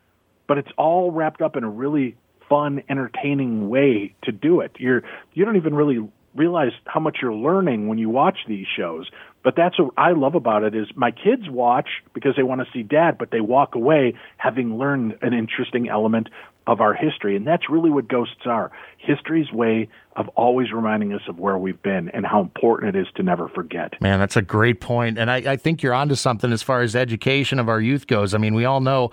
but 0.47 0.59
it's 0.59 0.71
all 0.77 1.11
wrapped 1.11 1.41
up 1.41 1.57
in 1.57 1.65
a 1.65 1.71
really 1.71 2.17
fun, 2.53 2.83
entertaining 2.91 3.71
way 3.71 4.15
to 4.25 4.31
do 4.31 4.61
it. 4.61 4.73
You're 4.79 5.03
you 5.33 5.47
don't 5.47 5.57
even 5.57 5.75
really 5.75 6.07
realize 6.35 6.73
how 6.85 7.01
much 7.01 7.19
you're 7.23 7.33
learning 7.33 7.89
when 7.89 7.97
you 7.97 8.11
watch 8.11 8.41
these 8.47 8.67
shows. 8.77 9.09
But 9.43 9.55
that's 9.57 9.79
what 9.79 9.95
I 9.97 10.13
love 10.13 10.35
about 10.35 10.63
it 10.63 10.75
is 10.75 10.87
my 10.95 11.13
kids 11.13 11.49
watch 11.49 11.89
because 12.13 12.35
they 12.37 12.43
want 12.43 12.61
to 12.61 12.67
see 12.73 12.83
dad, 12.83 13.17
but 13.19 13.31
they 13.31 13.41
walk 13.41 13.75
away 13.75 14.15
having 14.37 14.77
learned 14.77 15.19
an 15.23 15.33
interesting 15.33 15.89
element 15.89 16.29
of 16.67 16.81
our 16.81 16.95
history. 16.95 17.37
And 17.37 17.47
that's 17.47 17.69
really 17.69 17.91
what 17.91 18.09
ghosts 18.09 18.47
are. 18.47 18.71
History's 18.99 19.51
way 19.51 19.89
of 20.15 20.29
always 20.31 20.73
reminding 20.73 21.13
us 21.13 21.23
of 21.27 21.39
where 21.39 21.59
we've 21.59 21.83
been 21.83 22.09
and 22.11 22.27
how 22.27 22.41
important 22.41 22.95
it 22.95 23.01
is 23.01 23.09
to 23.17 23.23
never 23.23 23.49
forget. 23.49 24.01
Man, 24.01 24.21
that's 24.21 24.37
a 24.37 24.43
great 24.43 24.81
point. 24.81 25.19
And 25.19 25.31
I, 25.31 25.37
I 25.37 25.57
think 25.57 25.83
you're 25.83 25.95
onto 25.95 26.15
something 26.15 26.53
as 26.53 26.63
far 26.63 26.83
as 26.83 26.95
education 26.95 27.59
of 27.59 27.69
our 27.69 27.81
youth 27.81 28.07
goes. 28.07 28.35
I 28.35 28.39
mean, 28.39 28.55
we 28.55 28.65
all 28.65 28.81
know 28.81 29.11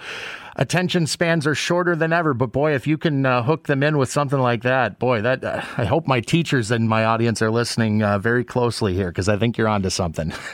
attention 0.57 1.07
spans 1.07 1.47
are 1.47 1.55
shorter 1.55 1.95
than 1.95 2.13
ever, 2.13 2.33
but 2.33 2.51
boy, 2.51 2.75
if 2.75 2.85
you 2.85 2.97
can 2.97 3.25
uh, 3.25 3.41
hook 3.41 3.67
them 3.67 3.81
in 3.81 3.97
with 3.97 4.11
something 4.11 4.39
like 4.39 4.61
that, 4.63 4.99
boy, 4.99 5.21
that 5.21 5.43
uh, 5.43 5.61
I 5.77 5.85
hope 5.85 6.05
my 6.05 6.19
teachers 6.19 6.69
and 6.69 6.87
my 6.87 7.05
audience 7.05 7.41
are 7.41 7.49
listening 7.49 8.03
uh, 8.03 8.19
very 8.19 8.43
closely 8.43 8.93
here 8.93 9.07
because 9.07 9.29
I 9.29 9.37
think 9.37 9.57
you're 9.57 9.69
onto 9.69 9.89
something. 9.89 10.33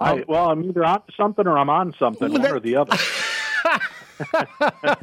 I, 0.00 0.24
well, 0.28 0.50
I'm 0.50 0.64
either 0.64 0.84
on 0.84 1.02
something 1.16 1.46
or 1.46 1.58
I'm 1.58 1.68
on 1.68 1.94
something, 1.98 2.32
one 2.32 2.46
or 2.46 2.60
the 2.60 2.76
other. 2.76 2.96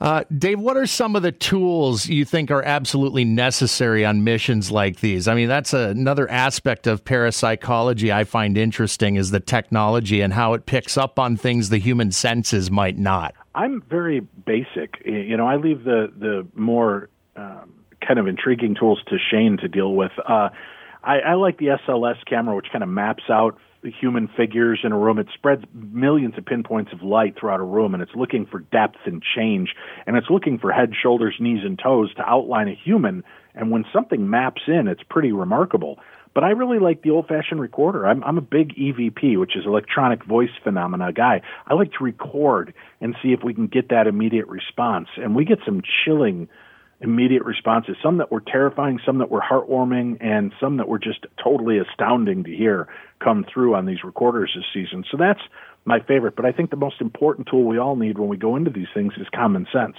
Uh, 0.00 0.22
Dave, 0.36 0.60
what 0.60 0.76
are 0.76 0.86
some 0.86 1.16
of 1.16 1.22
the 1.22 1.32
tools 1.32 2.06
you 2.06 2.24
think 2.24 2.50
are 2.50 2.62
absolutely 2.62 3.24
necessary 3.24 4.04
on 4.04 4.22
missions 4.22 4.70
like 4.70 5.00
these? 5.00 5.26
I 5.26 5.34
mean, 5.34 5.48
that's 5.48 5.72
another 5.72 6.30
aspect 6.30 6.86
of 6.86 7.04
parapsychology 7.04 8.12
I 8.12 8.24
find 8.24 8.56
interesting 8.56 9.16
is 9.16 9.30
the 9.30 9.40
technology 9.40 10.20
and 10.20 10.32
how 10.32 10.54
it 10.54 10.66
picks 10.66 10.96
up 10.96 11.18
on 11.18 11.36
things 11.36 11.70
the 11.70 11.78
human 11.78 12.12
senses 12.12 12.70
might 12.70 12.96
not. 12.96 13.34
I'm 13.54 13.82
very 13.82 14.20
basic. 14.20 15.02
You 15.04 15.36
know, 15.36 15.46
I 15.46 15.56
leave 15.56 15.82
the 15.82 16.12
the 16.16 16.46
more 16.54 17.08
um, 17.34 17.74
kind 18.06 18.20
of 18.20 18.28
intriguing 18.28 18.76
tools 18.76 19.00
to 19.08 19.18
Shane 19.18 19.56
to 19.58 19.68
deal 19.68 19.94
with. 19.94 20.12
Uh, 20.18 20.50
I, 21.02 21.18
I 21.20 21.34
like 21.34 21.58
the 21.58 21.78
SLS 21.88 22.24
camera, 22.24 22.54
which 22.54 22.68
kind 22.70 22.84
of 22.84 22.88
maps 22.88 23.24
out 23.28 23.58
human 23.82 24.28
figures 24.36 24.80
in 24.84 24.92
a 24.92 24.98
room. 24.98 25.18
It 25.18 25.28
spreads 25.34 25.64
millions 25.72 26.34
of 26.36 26.44
pinpoints 26.44 26.92
of 26.92 27.02
light 27.02 27.36
throughout 27.38 27.60
a 27.60 27.64
room, 27.64 27.94
and 27.94 28.02
it's 28.02 28.14
looking 28.14 28.46
for 28.46 28.60
depth 28.60 28.98
and 29.06 29.22
change, 29.22 29.74
and 30.06 30.16
it's 30.16 30.30
looking 30.30 30.58
for 30.58 30.72
head, 30.72 30.92
shoulders, 31.00 31.36
knees, 31.38 31.64
and 31.64 31.78
toes 31.78 32.12
to 32.14 32.22
outline 32.22 32.68
a 32.68 32.74
human. 32.74 33.22
And 33.54 33.70
when 33.70 33.84
something 33.92 34.28
maps 34.28 34.62
in, 34.66 34.88
it's 34.88 35.02
pretty 35.08 35.32
remarkable. 35.32 35.98
But 36.34 36.44
I 36.44 36.50
really 36.50 36.78
like 36.78 37.02
the 37.02 37.10
old 37.10 37.26
fashioned 37.26 37.60
recorder. 37.60 38.06
I'm, 38.06 38.22
I'm 38.22 38.38
a 38.38 38.42
big 38.42 38.74
EVP, 38.76 39.38
which 39.40 39.56
is 39.56 39.64
electronic 39.66 40.24
voice 40.24 40.50
phenomena 40.62 41.12
guy. 41.12 41.40
I 41.66 41.74
like 41.74 41.92
to 41.92 42.04
record 42.04 42.74
and 43.00 43.16
see 43.22 43.32
if 43.32 43.42
we 43.42 43.54
can 43.54 43.66
get 43.66 43.88
that 43.88 44.06
immediate 44.06 44.46
response. 44.46 45.08
And 45.16 45.34
we 45.34 45.44
get 45.44 45.58
some 45.64 45.82
chilling 46.04 46.48
immediate 47.00 47.44
responses, 47.44 47.96
some 48.02 48.18
that 48.18 48.32
were 48.32 48.40
terrifying, 48.40 48.98
some 49.06 49.18
that 49.18 49.30
were 49.30 49.40
heartwarming, 49.40 50.18
and 50.20 50.52
some 50.60 50.78
that 50.78 50.88
were 50.88 50.98
just 50.98 51.26
totally 51.42 51.78
astounding 51.78 52.44
to 52.44 52.54
hear 52.54 52.88
come 53.22 53.44
through 53.52 53.74
on 53.74 53.86
these 53.86 54.02
recorders 54.02 54.52
this 54.54 54.64
season. 54.74 55.04
So 55.10 55.16
that's 55.16 55.40
my 55.84 56.00
favorite. 56.00 56.34
But 56.36 56.44
I 56.44 56.52
think 56.52 56.70
the 56.70 56.76
most 56.76 57.00
important 57.00 57.48
tool 57.48 57.64
we 57.64 57.78
all 57.78 57.96
need 57.96 58.18
when 58.18 58.28
we 58.28 58.36
go 58.36 58.56
into 58.56 58.70
these 58.70 58.88
things 58.94 59.12
is 59.16 59.26
common 59.34 59.66
sense 59.72 59.96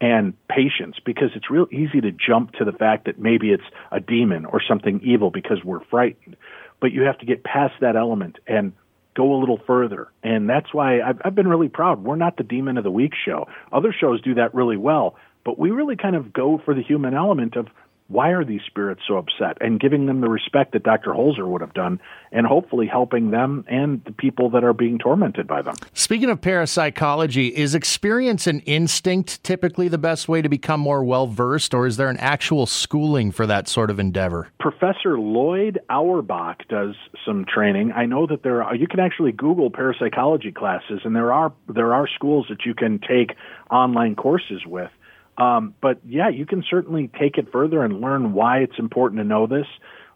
and 0.00 0.34
patience 0.48 0.96
because 1.04 1.30
it's 1.34 1.50
real 1.50 1.66
easy 1.72 2.00
to 2.00 2.12
jump 2.12 2.52
to 2.52 2.64
the 2.64 2.72
fact 2.72 3.06
that 3.06 3.18
maybe 3.18 3.50
it's 3.50 3.64
a 3.90 4.00
demon 4.00 4.44
or 4.44 4.60
something 4.66 5.00
evil 5.02 5.30
because 5.30 5.58
we're 5.64 5.84
frightened. 5.86 6.36
But 6.80 6.92
you 6.92 7.02
have 7.02 7.18
to 7.18 7.26
get 7.26 7.42
past 7.42 7.74
that 7.80 7.96
element 7.96 8.38
and 8.46 8.72
go 9.16 9.34
a 9.34 9.38
little 9.40 9.58
further. 9.66 10.08
And 10.22 10.48
that's 10.48 10.72
why 10.72 11.00
I've, 11.00 11.20
I've 11.24 11.34
been 11.34 11.48
really 11.48 11.68
proud. 11.68 12.04
We're 12.04 12.14
not 12.14 12.36
the 12.36 12.44
Demon 12.44 12.78
of 12.78 12.84
the 12.84 12.90
Week 12.90 13.12
show. 13.24 13.48
Other 13.72 13.92
shows 13.92 14.22
do 14.22 14.34
that 14.34 14.54
really 14.54 14.76
well, 14.76 15.16
but 15.44 15.58
we 15.58 15.70
really 15.70 15.96
kind 15.96 16.16
of 16.16 16.32
go 16.32 16.60
for 16.64 16.74
the 16.74 16.82
human 16.82 17.14
element 17.14 17.56
of 17.56 17.68
why 18.08 18.30
are 18.30 18.44
these 18.44 18.62
spirits 18.66 19.02
so 19.06 19.18
upset 19.18 19.58
and 19.60 19.78
giving 19.78 20.06
them 20.06 20.22
the 20.22 20.28
respect 20.28 20.72
that 20.72 20.82
Dr. 20.82 21.10
Holzer 21.10 21.46
would 21.46 21.60
have 21.60 21.74
done 21.74 22.00
and 22.32 22.46
hopefully 22.46 22.86
helping 22.86 23.30
them 23.30 23.64
and 23.68 24.02
the 24.04 24.12
people 24.12 24.50
that 24.50 24.64
are 24.64 24.72
being 24.72 24.98
tormented 24.98 25.46
by 25.46 25.60
them. 25.60 25.74
Speaking 25.92 26.30
of 26.30 26.40
parapsychology, 26.40 27.48
is 27.48 27.74
experience 27.74 28.46
and 28.46 28.62
instinct 28.64 29.44
typically 29.44 29.88
the 29.88 29.98
best 29.98 30.26
way 30.26 30.40
to 30.40 30.48
become 30.48 30.80
more 30.80 31.04
well 31.04 31.26
versed 31.26 31.74
or 31.74 31.86
is 31.86 31.98
there 31.98 32.08
an 32.08 32.16
actual 32.16 32.64
schooling 32.64 33.30
for 33.30 33.46
that 33.46 33.68
sort 33.68 33.90
of 33.90 34.00
endeavor? 34.00 34.48
Professor 34.58 35.18
Lloyd 35.18 35.78
Auerbach 35.90 36.66
does 36.68 36.94
some 37.26 37.44
training. 37.44 37.92
I 37.92 38.06
know 38.06 38.26
that 38.26 38.42
there 38.42 38.62
are 38.64 38.74
you 38.74 38.88
can 38.88 39.00
actually 39.00 39.32
Google 39.32 39.70
parapsychology 39.70 40.52
classes 40.52 41.00
and 41.04 41.14
there 41.14 41.32
are 41.32 41.52
there 41.68 41.92
are 41.92 42.08
schools 42.08 42.46
that 42.48 42.64
you 42.64 42.74
can 42.74 42.98
take 42.98 43.36
online 43.70 44.14
courses 44.14 44.64
with. 44.64 44.90
Um, 45.38 45.74
but 45.80 46.00
yeah, 46.06 46.28
you 46.28 46.44
can 46.44 46.64
certainly 46.68 47.10
take 47.18 47.38
it 47.38 47.50
further 47.52 47.84
and 47.84 48.00
learn 48.00 48.32
why 48.32 48.58
it's 48.58 48.78
important 48.78 49.20
to 49.20 49.24
know 49.24 49.46
this, 49.46 49.66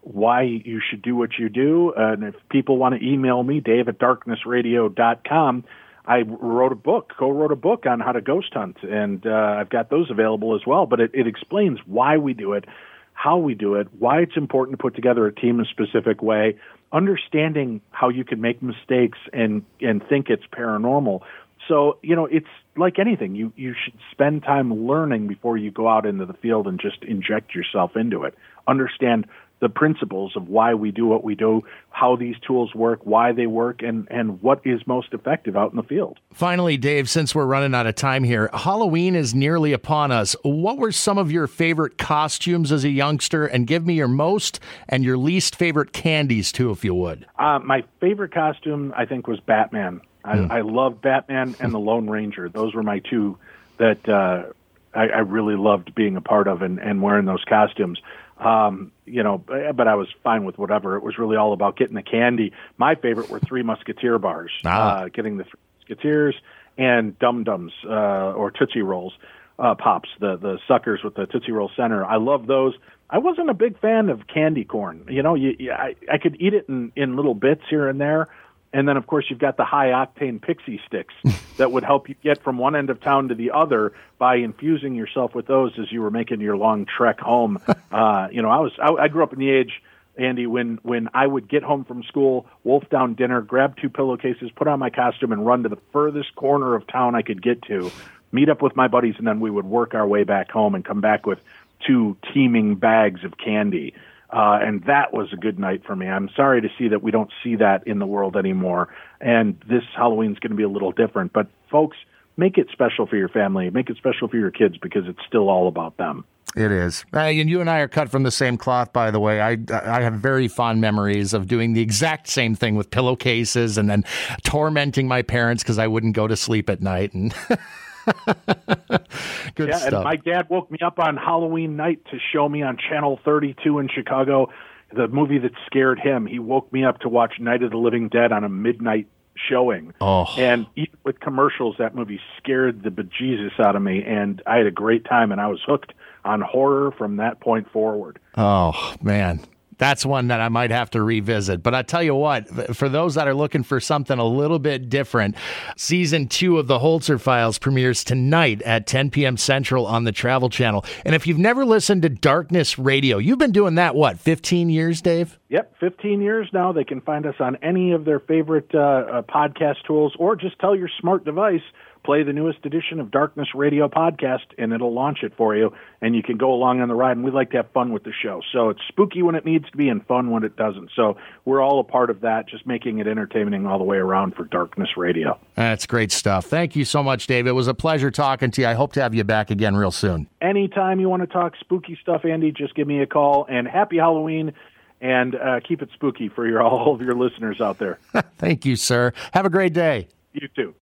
why 0.03 0.43
you 0.43 0.81
should 0.91 1.01
do 1.01 1.15
what 1.15 1.39
you 1.39 1.49
do. 1.49 1.93
And 1.97 2.25
if 2.25 2.35
people 2.51 2.77
want 2.77 2.99
to 2.99 3.07
email 3.07 3.43
me, 3.43 3.61
dave 3.61 3.89
at 3.89 3.99
darknessradio.com, 3.99 5.65
I 6.05 6.23
wrote 6.23 6.73
a 6.73 6.77
book, 6.77 7.13
co-wrote 7.17 7.53
a 7.53 7.57
book 7.57 7.87
on 7.87 8.01
how 8.01 8.13
to 8.13 8.21
ghost 8.21 8.53
hunt, 8.53 8.79
and 8.83 9.25
uh, 9.25 9.31
I've 9.31 9.71
got 9.71 9.89
those 9.89 10.11
available 10.11 10.57
as 10.57 10.63
well. 10.67 10.87
But 10.87 10.99
it, 10.99 11.13
it 11.15 11.29
explains 11.29 11.79
why 11.87 12.17
we 12.17 12.35
do 12.35 12.55
it, 12.55 12.65
how 13.13 13.39
we 13.39 13.55
do 13.55 13.77
it, 13.77 13.87
why 14.01 14.19
it's 14.21 14.37
important 14.37 14.79
to 14.79 14.83
put 14.83 14.97
together 14.97 15.27
a 15.27 15.33
team 15.33 15.61
in 15.61 15.67
a 15.67 15.69
specific 15.69 16.21
way, 16.21 16.57
understanding 16.93 17.81
how 17.93 18.09
you 18.09 18.25
can 18.25 18.41
make 18.41 18.61
mistakes 18.63 19.19
and 19.33 19.65
and 19.81 20.05
think 20.09 20.29
it's 20.29 20.45
paranormal. 20.53 21.21
So 21.69 21.99
you 22.03 22.17
know, 22.17 22.27
it's 22.27 22.47
like 22.77 22.99
anything. 22.99 23.35
You 23.35 23.53
you 23.57 23.75
should 23.83 23.99
spend 24.11 24.43
time 24.43 24.87
learning 24.87 25.29
before 25.29 25.57
you 25.57 25.71
go 25.71 25.89
out 25.89 26.07
into 26.07 26.27
the 26.27 26.35
field 26.35 26.67
and 26.67 26.81
just 26.81 27.03
inject 27.03 27.55
yourself 27.55 27.97
into 27.97 28.25
it. 28.25 28.35
Understand 28.67 29.27
the 29.63 29.69
principles 29.69 30.33
of 30.35 30.49
why 30.49 30.75
we 30.75 30.91
do 30.91 31.07
what 31.07 31.23
we 31.23 31.37
do, 31.37 31.63
how 31.91 32.17
these 32.17 32.35
tools 32.45 32.75
work, 32.75 32.99
why 33.05 33.31
they 33.31 33.47
work, 33.47 33.81
and, 33.81 34.09
and 34.11 34.43
what 34.43 34.61
is 34.65 34.85
most 34.89 35.15
effective 35.15 35.57
out 35.57 35.71
in 35.71 35.77
the 35.77 35.85
field. 35.85 36.19
Finally, 36.33 36.77
Dave, 36.77 37.09
since 37.09 37.33
we're 37.33 37.47
running 37.47 37.73
out 37.73 37.87
of 37.87 37.95
time 37.95 38.25
here, 38.25 38.51
Halloween 38.53 39.15
is 39.15 39.37
nearly 39.37 39.73
upon 39.73 40.11
us. 40.11 40.35
What 40.43 40.79
were 40.79 40.91
some 40.91 41.17
of 41.17 41.31
your 41.31 41.47
favorite 41.47 41.97
costumes 41.97 42.73
as 42.73 42.83
a 42.83 42.91
youngster? 42.91 43.47
And 43.47 43.65
give 43.65 43.87
me 43.87 43.95
your 43.95 44.09
most 44.09 44.59
and 44.89 45.05
your 45.05 45.17
least 45.17 45.55
favorite 45.55 45.93
candies, 45.93 46.51
too, 46.51 46.73
if 46.73 46.85
you 46.85 46.95
would. 46.97 47.25
Uh, 47.39 47.61
my 47.61 47.85
favorite 48.01 48.35
costume, 48.35 48.93
I 48.97 49.07
think, 49.07 49.29
was 49.29 49.39
Batman. 49.39 50.01
I, 50.25 50.37
mm. 50.37 50.51
I 50.51 50.61
loved 50.61 51.03
Batman 51.03 51.57
and 51.61 51.73
the 51.73 51.79
Lone 51.79 52.09
Ranger. 52.09 52.49
Those 52.49 52.75
were 52.75 52.83
my 52.83 53.01
two 53.01 53.39
that 53.79 54.09
uh, 54.09 54.53
I, 54.95 55.09
I 55.09 55.19
really 55.19 55.57
loved 55.57 55.95
being 55.95 56.17
a 56.17 56.21
part 56.21 56.49
of 56.49 56.63
and, 56.63 56.79
and 56.79 57.03
wearing 57.03 57.27
those 57.27 57.45
costumes. 57.45 58.01
Um, 58.39 58.93
you 59.05 59.23
know, 59.23 59.39
but 59.39 59.87
I 59.87 59.95
was 59.95 60.09
fine 60.25 60.45
with 60.45 60.59
whatever. 60.59 60.97
It 60.97 61.03
was 61.03 61.17
really 61.19 61.37
all 61.37 61.53
about 61.53 61.77
getting 61.77 61.95
the 61.95 62.03
candy. 62.03 62.53
My 62.77 62.95
favorite 62.97 63.29
were 63.29 63.39
Three 63.39 63.63
Musketeer 63.63 64.19
bars, 64.19 64.51
ah. 64.65 65.03
uh, 65.03 65.09
getting 65.09 65.37
the 65.37 65.45
Three 65.45 65.61
Musketeers 65.81 66.35
and 66.77 67.19
Dum 67.19 67.45
Dums 67.45 67.73
uh, 67.85 68.33
or 68.33 68.51
Tootsie 68.51 68.83
Rolls 68.83 69.13
uh, 69.59 69.75
pops, 69.75 70.09
the 70.21 70.37
the 70.37 70.59
suckers 70.67 71.01
with 71.05 71.15
the 71.15 71.27
Tootsie 71.27 71.53
Roll 71.53 71.71
center. 71.77 72.05
I 72.05 72.17
love 72.17 72.47
those. 72.47 72.75
I 73.09 73.19
wasn't 73.19 73.51
a 73.51 73.55
big 73.55 73.79
fan 73.79 74.09
of 74.09 74.27
candy 74.27 74.65
corn. 74.65 75.07
You 75.09 75.23
know, 75.23 75.35
you, 75.35 75.55
you, 75.59 75.73
I 75.73 75.95
I 76.11 76.19
could 76.19 76.37
eat 76.41 76.55
it 76.55 76.69
in 76.69 76.93
in 76.97 77.17
little 77.17 77.35
bits 77.35 77.63
here 77.69 77.89
and 77.89 78.01
there, 78.01 78.29
and 78.73 78.89
then, 78.89 78.97
of 78.97 79.07
course, 79.07 79.27
you've 79.29 79.39
got 79.39 79.57
the 79.57 79.65
high 79.65 79.89
octane 79.89 80.41
Pixy 80.41 80.81
Stix 80.89 81.07
that 81.57 81.73
would 81.73 81.85
help 81.85 82.09
you 82.09 82.15
get 82.23 82.43
from 82.43 82.59
one 82.59 82.75
end 82.75 82.91
of 82.91 83.01
town 83.01 83.29
to 83.29 83.35
the 83.35 83.51
other 83.51 83.93
by 84.19 84.37
infusing 84.37 84.95
yourself 84.95 85.35
with 85.35 85.47
those 85.47 85.79
as 85.79 85.93
you 85.93 86.01
were 86.01 86.11
making 86.11 86.41
your 86.41 86.57
long 86.57 86.87
trek 86.87 87.21
home. 87.21 87.59
Uh, 87.93 88.29
you 88.33 88.41
know, 88.41 88.49
I 88.49 88.59
was 88.59 88.73
I, 88.83 88.91
I 89.05 89.09
grew 89.09 89.23
up 89.23 89.35
in 89.35 89.39
the 89.39 89.51
age, 89.51 89.83
Andy, 90.17 90.47
when 90.47 90.79
when 90.83 91.11
I 91.13 91.27
would 91.27 91.47
get 91.47 91.63
home 91.63 91.85
from 91.85 92.03
school, 92.05 92.47
wolf 92.65 92.89
down 92.89 93.13
dinner, 93.13 93.43
grab 93.43 93.77
two 93.77 93.91
pillowcases, 93.91 94.51
put 94.51 94.67
on 94.67 94.79
my 94.79 94.89
costume, 94.89 95.31
and 95.31 95.45
run 95.45 95.63
to 95.65 95.69
the 95.69 95.77
furthest 95.93 96.35
corner 96.35 96.75
of 96.75 96.87
town 96.87 97.15
I 97.15 97.21
could 97.21 97.43
get 97.43 97.61
to, 97.65 97.91
meet 98.33 98.49
up 98.49 98.63
with 98.63 98.75
my 98.77 98.89
buddies, 98.89 99.17
and 99.19 99.27
then 99.27 99.41
we 99.41 99.51
would 99.51 99.67
work 99.67 99.93
our 99.93 100.07
way 100.07 100.25
back 100.25 100.51
home 100.51 100.75
and 100.75 100.83
come 100.83 101.03
back 101.03 101.27
with 101.27 101.39
two 101.87 102.17
teeming 102.33 102.77
bags 102.77 103.25
of 103.25 103.37
candy. 103.37 103.93
Uh, 104.33 104.59
and 104.63 104.83
that 104.87 105.13
was 105.13 105.29
a 105.33 105.37
good 105.37 105.59
night 105.59 105.83
for 105.87 105.95
me. 105.95 106.07
I'm 106.07 106.31
sorry 106.35 106.63
to 106.63 106.69
see 106.79 106.89
that 106.89 107.03
we 107.03 107.11
don't 107.11 107.31
see 107.45 107.57
that 107.57 107.87
in 107.87 107.99
the 107.99 108.07
world 108.07 108.37
anymore. 108.37 108.89
And 109.21 109.63
this 109.69 109.83
Halloween's 109.95 110.39
going 110.39 110.51
to 110.51 110.57
be 110.57 110.63
a 110.63 110.69
little 110.69 110.93
different. 110.93 111.35
But 111.35 111.49
folks, 111.71 111.99
make 112.39 112.57
it 112.57 112.69
special 112.73 113.07
for 113.07 113.17
your 113.17 113.29
family. 113.29 113.69
Make 113.69 113.91
it 113.91 113.99
special 113.99 114.29
for 114.29 114.39
your 114.39 114.51
kids 114.51 114.79
because 114.79 115.03
it's 115.07 115.19
still 115.29 115.51
all 115.51 115.69
about 115.69 115.99
them. 115.99 116.25
It 116.55 116.71
is. 116.71 117.05
Uh, 117.15 117.21
and 117.21 117.49
you 117.49 117.61
and 117.61 117.71
I 117.71 117.79
are 117.79 117.89
cut 117.89 118.11
from 118.11 118.25
the 118.25 118.31
same 118.31 118.59
cloth, 118.59 118.93
by 118.93 119.11
the 119.11 119.21
way. 119.21 119.41
I, 119.41 119.59
I 119.71 120.03
have 120.03 120.15
very 120.15 120.49
fond 120.49 120.81
memories 120.81 121.33
of 121.33 121.47
doing 121.47 121.73
the 121.73 121.81
exact 121.81 122.29
same 122.29 122.55
thing 122.55 122.75
with 122.75 122.91
pillowcases 122.91 123.79
and 123.79 123.89
then 123.89 124.05
tormenting 124.45 125.09
my 125.09 125.23
parents 125.23 125.63
because 125.63 125.79
I 125.79 125.87
wouldn't 125.87 126.15
go 126.15 126.27
to 126.27 126.37
sleep 126.37 126.69
at 126.69 126.83
night. 126.83 127.15
And 127.15 127.35
Good 129.55 129.69
yeah, 129.69 129.77
stuff. 129.77 129.93
And 129.93 130.05
my 130.05 130.17
dad 130.17 130.49
woke 130.49 130.71
me 130.71 130.79
up 130.81 130.99
on 130.99 131.17
Halloween 131.17 131.77
night 131.77 132.05
to 132.11 132.19
show 132.33 132.49
me 132.49 132.63
on 132.63 132.79
Channel 132.79 133.21
32 133.25 133.79
in 133.79 133.89
Chicago 133.89 134.51
the 134.95 135.09
movie 135.09 135.39
that 135.39 135.53
scared 135.67 135.99
him. 135.99 136.27
He 136.27 136.39
woke 136.39 136.73
me 136.73 136.85
up 136.85 137.01
to 137.01 137.09
watch 137.09 137.41
Night 137.41 137.63
of 137.63 137.71
the 137.71 137.79
Living 137.79 138.09
Dead 138.09 138.33
on 138.33 138.45
a 138.45 138.49
midnight 138.49 139.07
showing. 139.35 139.95
Oh. 140.01 140.27
And 140.37 140.67
even 140.77 140.99
with 141.05 141.21
commercials, 141.21 141.77
that 141.79 141.95
movie 141.95 142.21
scared 142.39 142.83
the 142.83 142.91
bejesus 142.91 143.59
out 143.59 143.77
of 143.77 143.83
me, 143.83 144.03
and 144.05 144.43
I 144.47 144.59
had 144.59 144.67
a 144.67 144.73
great 144.73 145.05
time, 145.05 145.33
and 145.33 145.41
I 145.41 145.49
was 145.49 145.61
hooked 145.67 145.93
on 146.25 146.41
horror 146.41 146.93
from 146.93 147.17
that 147.17 147.41
point 147.41 147.71
forward. 147.73 148.19
Oh 148.37 148.95
man, 149.03 149.41
that's 149.83 150.07
one 150.07 150.29
that 150.29 150.41
I 150.41 150.49
might 150.49 150.71
have 150.71 150.91
to 150.91 151.03
revisit. 151.03 151.63
But 151.63 151.75
I 151.75 151.83
tell 151.83 152.05
you 152.05 152.15
what, 152.15 152.77
for 152.77 152.89
those 152.89 153.17
that 153.17 153.27
are 153.27 153.35
looking 153.35 153.65
for 153.65 153.81
something 153.81 154.17
a 154.17 154.25
little 154.25 154.61
bit 154.61 154.89
different, 154.89 155.35
season 155.77 156.29
two 156.29 156.59
of 156.59 156.69
the 156.69 156.79
Holzer 156.79 157.21
Files 157.21 157.59
premieres 157.59 158.05
tonight 158.05 158.63
at 158.63 158.87
10 158.87 159.11
p.m. 159.11 159.37
Central 159.37 159.85
on 159.87 160.05
the 160.05 160.13
Travel 160.13 160.49
Channel. 160.49 160.85
And 161.05 161.17
if 161.17 161.27
you've 161.27 161.39
never 161.39 161.65
listened 161.65 162.03
to 162.03 162.09
Darkness 162.09 162.79
Radio, 162.79 163.19
you've 163.19 163.41
been 163.41 163.51
doing 163.51 163.75
that, 163.75 163.97
what, 163.97 164.21
15 164.21 164.71
years, 164.71 165.03
Dave? 165.03 165.39
Yep, 165.49 165.75
15 165.81 166.23
years 166.23 166.49
now. 166.53 166.73
They 166.73 166.85
can 166.85 167.01
find 167.01 167.27
us 167.27 167.35
on 167.41 167.57
any 167.57 167.91
of 167.91 168.05
their 168.05 168.21
favorite 168.21 168.71
uh, 168.73 168.79
uh, 168.79 169.23
podcast 169.23 169.85
tools 169.85 170.15
or 170.19 170.37
just 170.37 170.59
tell 170.61 170.77
your 170.77 170.91
smart 171.01 171.25
device 171.25 171.61
play 172.05 172.23
the 172.23 172.33
newest 172.33 172.65
edition 172.65 173.01
of 173.01 173.11
Darkness 173.11 173.49
Radio 173.55 173.89
podcast, 173.89 174.47
and 174.59 174.73
it'll 174.73 174.93
launch 174.93 175.19
it 175.23 175.33
for 175.37 175.57
you, 175.57 175.73
and 176.01 176.15
you 176.17 176.23
can 176.23 176.37
go 176.37 176.53
along 176.53 176.81
on 176.81 176.89
the 176.89 176.95
ride. 176.95 177.17
And 177.17 177.25
we 177.25 177.31
like 177.31 177.51
to 177.51 177.59
have 177.59 177.71
fun 177.73 177.93
with 177.93 178.05
the 178.05 178.13
show, 178.13 178.41
so 178.53 178.71
it's 178.71 178.81
spooky 178.89 179.23
when 179.23 179.35
it 179.35 179.45
needs 179.45 179.71
to 179.71 179.77
be 179.77 179.89
and 179.89 180.05
fun 180.07 180.31
when 180.31 180.45
it 180.45 180.57
doesn't. 180.57 180.91
So 180.95 181.17
we're 181.45 181.61
all 181.61 181.81
a 181.81 181.85
part 181.85 182.11
of 182.11 182.21
that, 182.23 182.49
just 182.49 182.67
making 182.67 182.99
it 182.99 183.07
entertaining 183.07 183.67
all 183.67 183.79
the 183.79 183.85
way 183.85 183.99
around 183.99 184.35
for 184.35 184.45
Darkness 184.45 184.91
Radio. 184.97 185.39
That's 185.55 185.87
great 185.87 186.13
stuff. 186.13 186.47
Thank 186.47 186.77
you 186.77 186.85
so 186.85 187.03
much, 187.03 187.27
Dave. 187.27 187.47
It 187.47 187.53
was 187.53 187.69
a 187.69 187.75
pleasure 187.75 188.11
talking 188.11 188.51
to 188.53 188.63
you. 188.63 188.67
I 188.67 188.75
hope 188.75 188.93
to 188.95 189.03
have 189.03 189.15
you 189.15 189.25
back 189.25 189.51
again 189.51 189.77
real 189.77 189.93
soon. 189.93 190.29
Anytime 190.41 191.01
you 191.01 191.09
want 191.09 191.23
to 191.23 191.27
talk 191.27 191.55
spooky 191.61 191.99
stuff, 192.01 192.25
Andy, 192.25 192.53
just 192.53 192.75
give 192.75 192.87
me 192.87 193.01
a 193.01 193.07
call. 193.07 193.47
And 193.49 193.69
happy 193.69 193.99
Halloween 193.99 194.53
and 195.01 195.35
uh, 195.35 195.61
keep 195.67 195.83
it 195.83 195.91
spooky 195.93 196.29
for 196.29 196.47
your 196.47 196.63
all 196.63 196.95
of 196.95 197.03
your 197.03 197.15
listeners 197.15 197.61
out 197.61 197.79
there. 197.79 197.99
Thank 198.39 198.65
you, 198.65 198.77
sir. 198.77 199.13
Have 199.33 199.45
a 199.45 199.51
great 199.51 199.73
day. 199.75 200.09
You 200.33 200.49
too. 200.49 200.75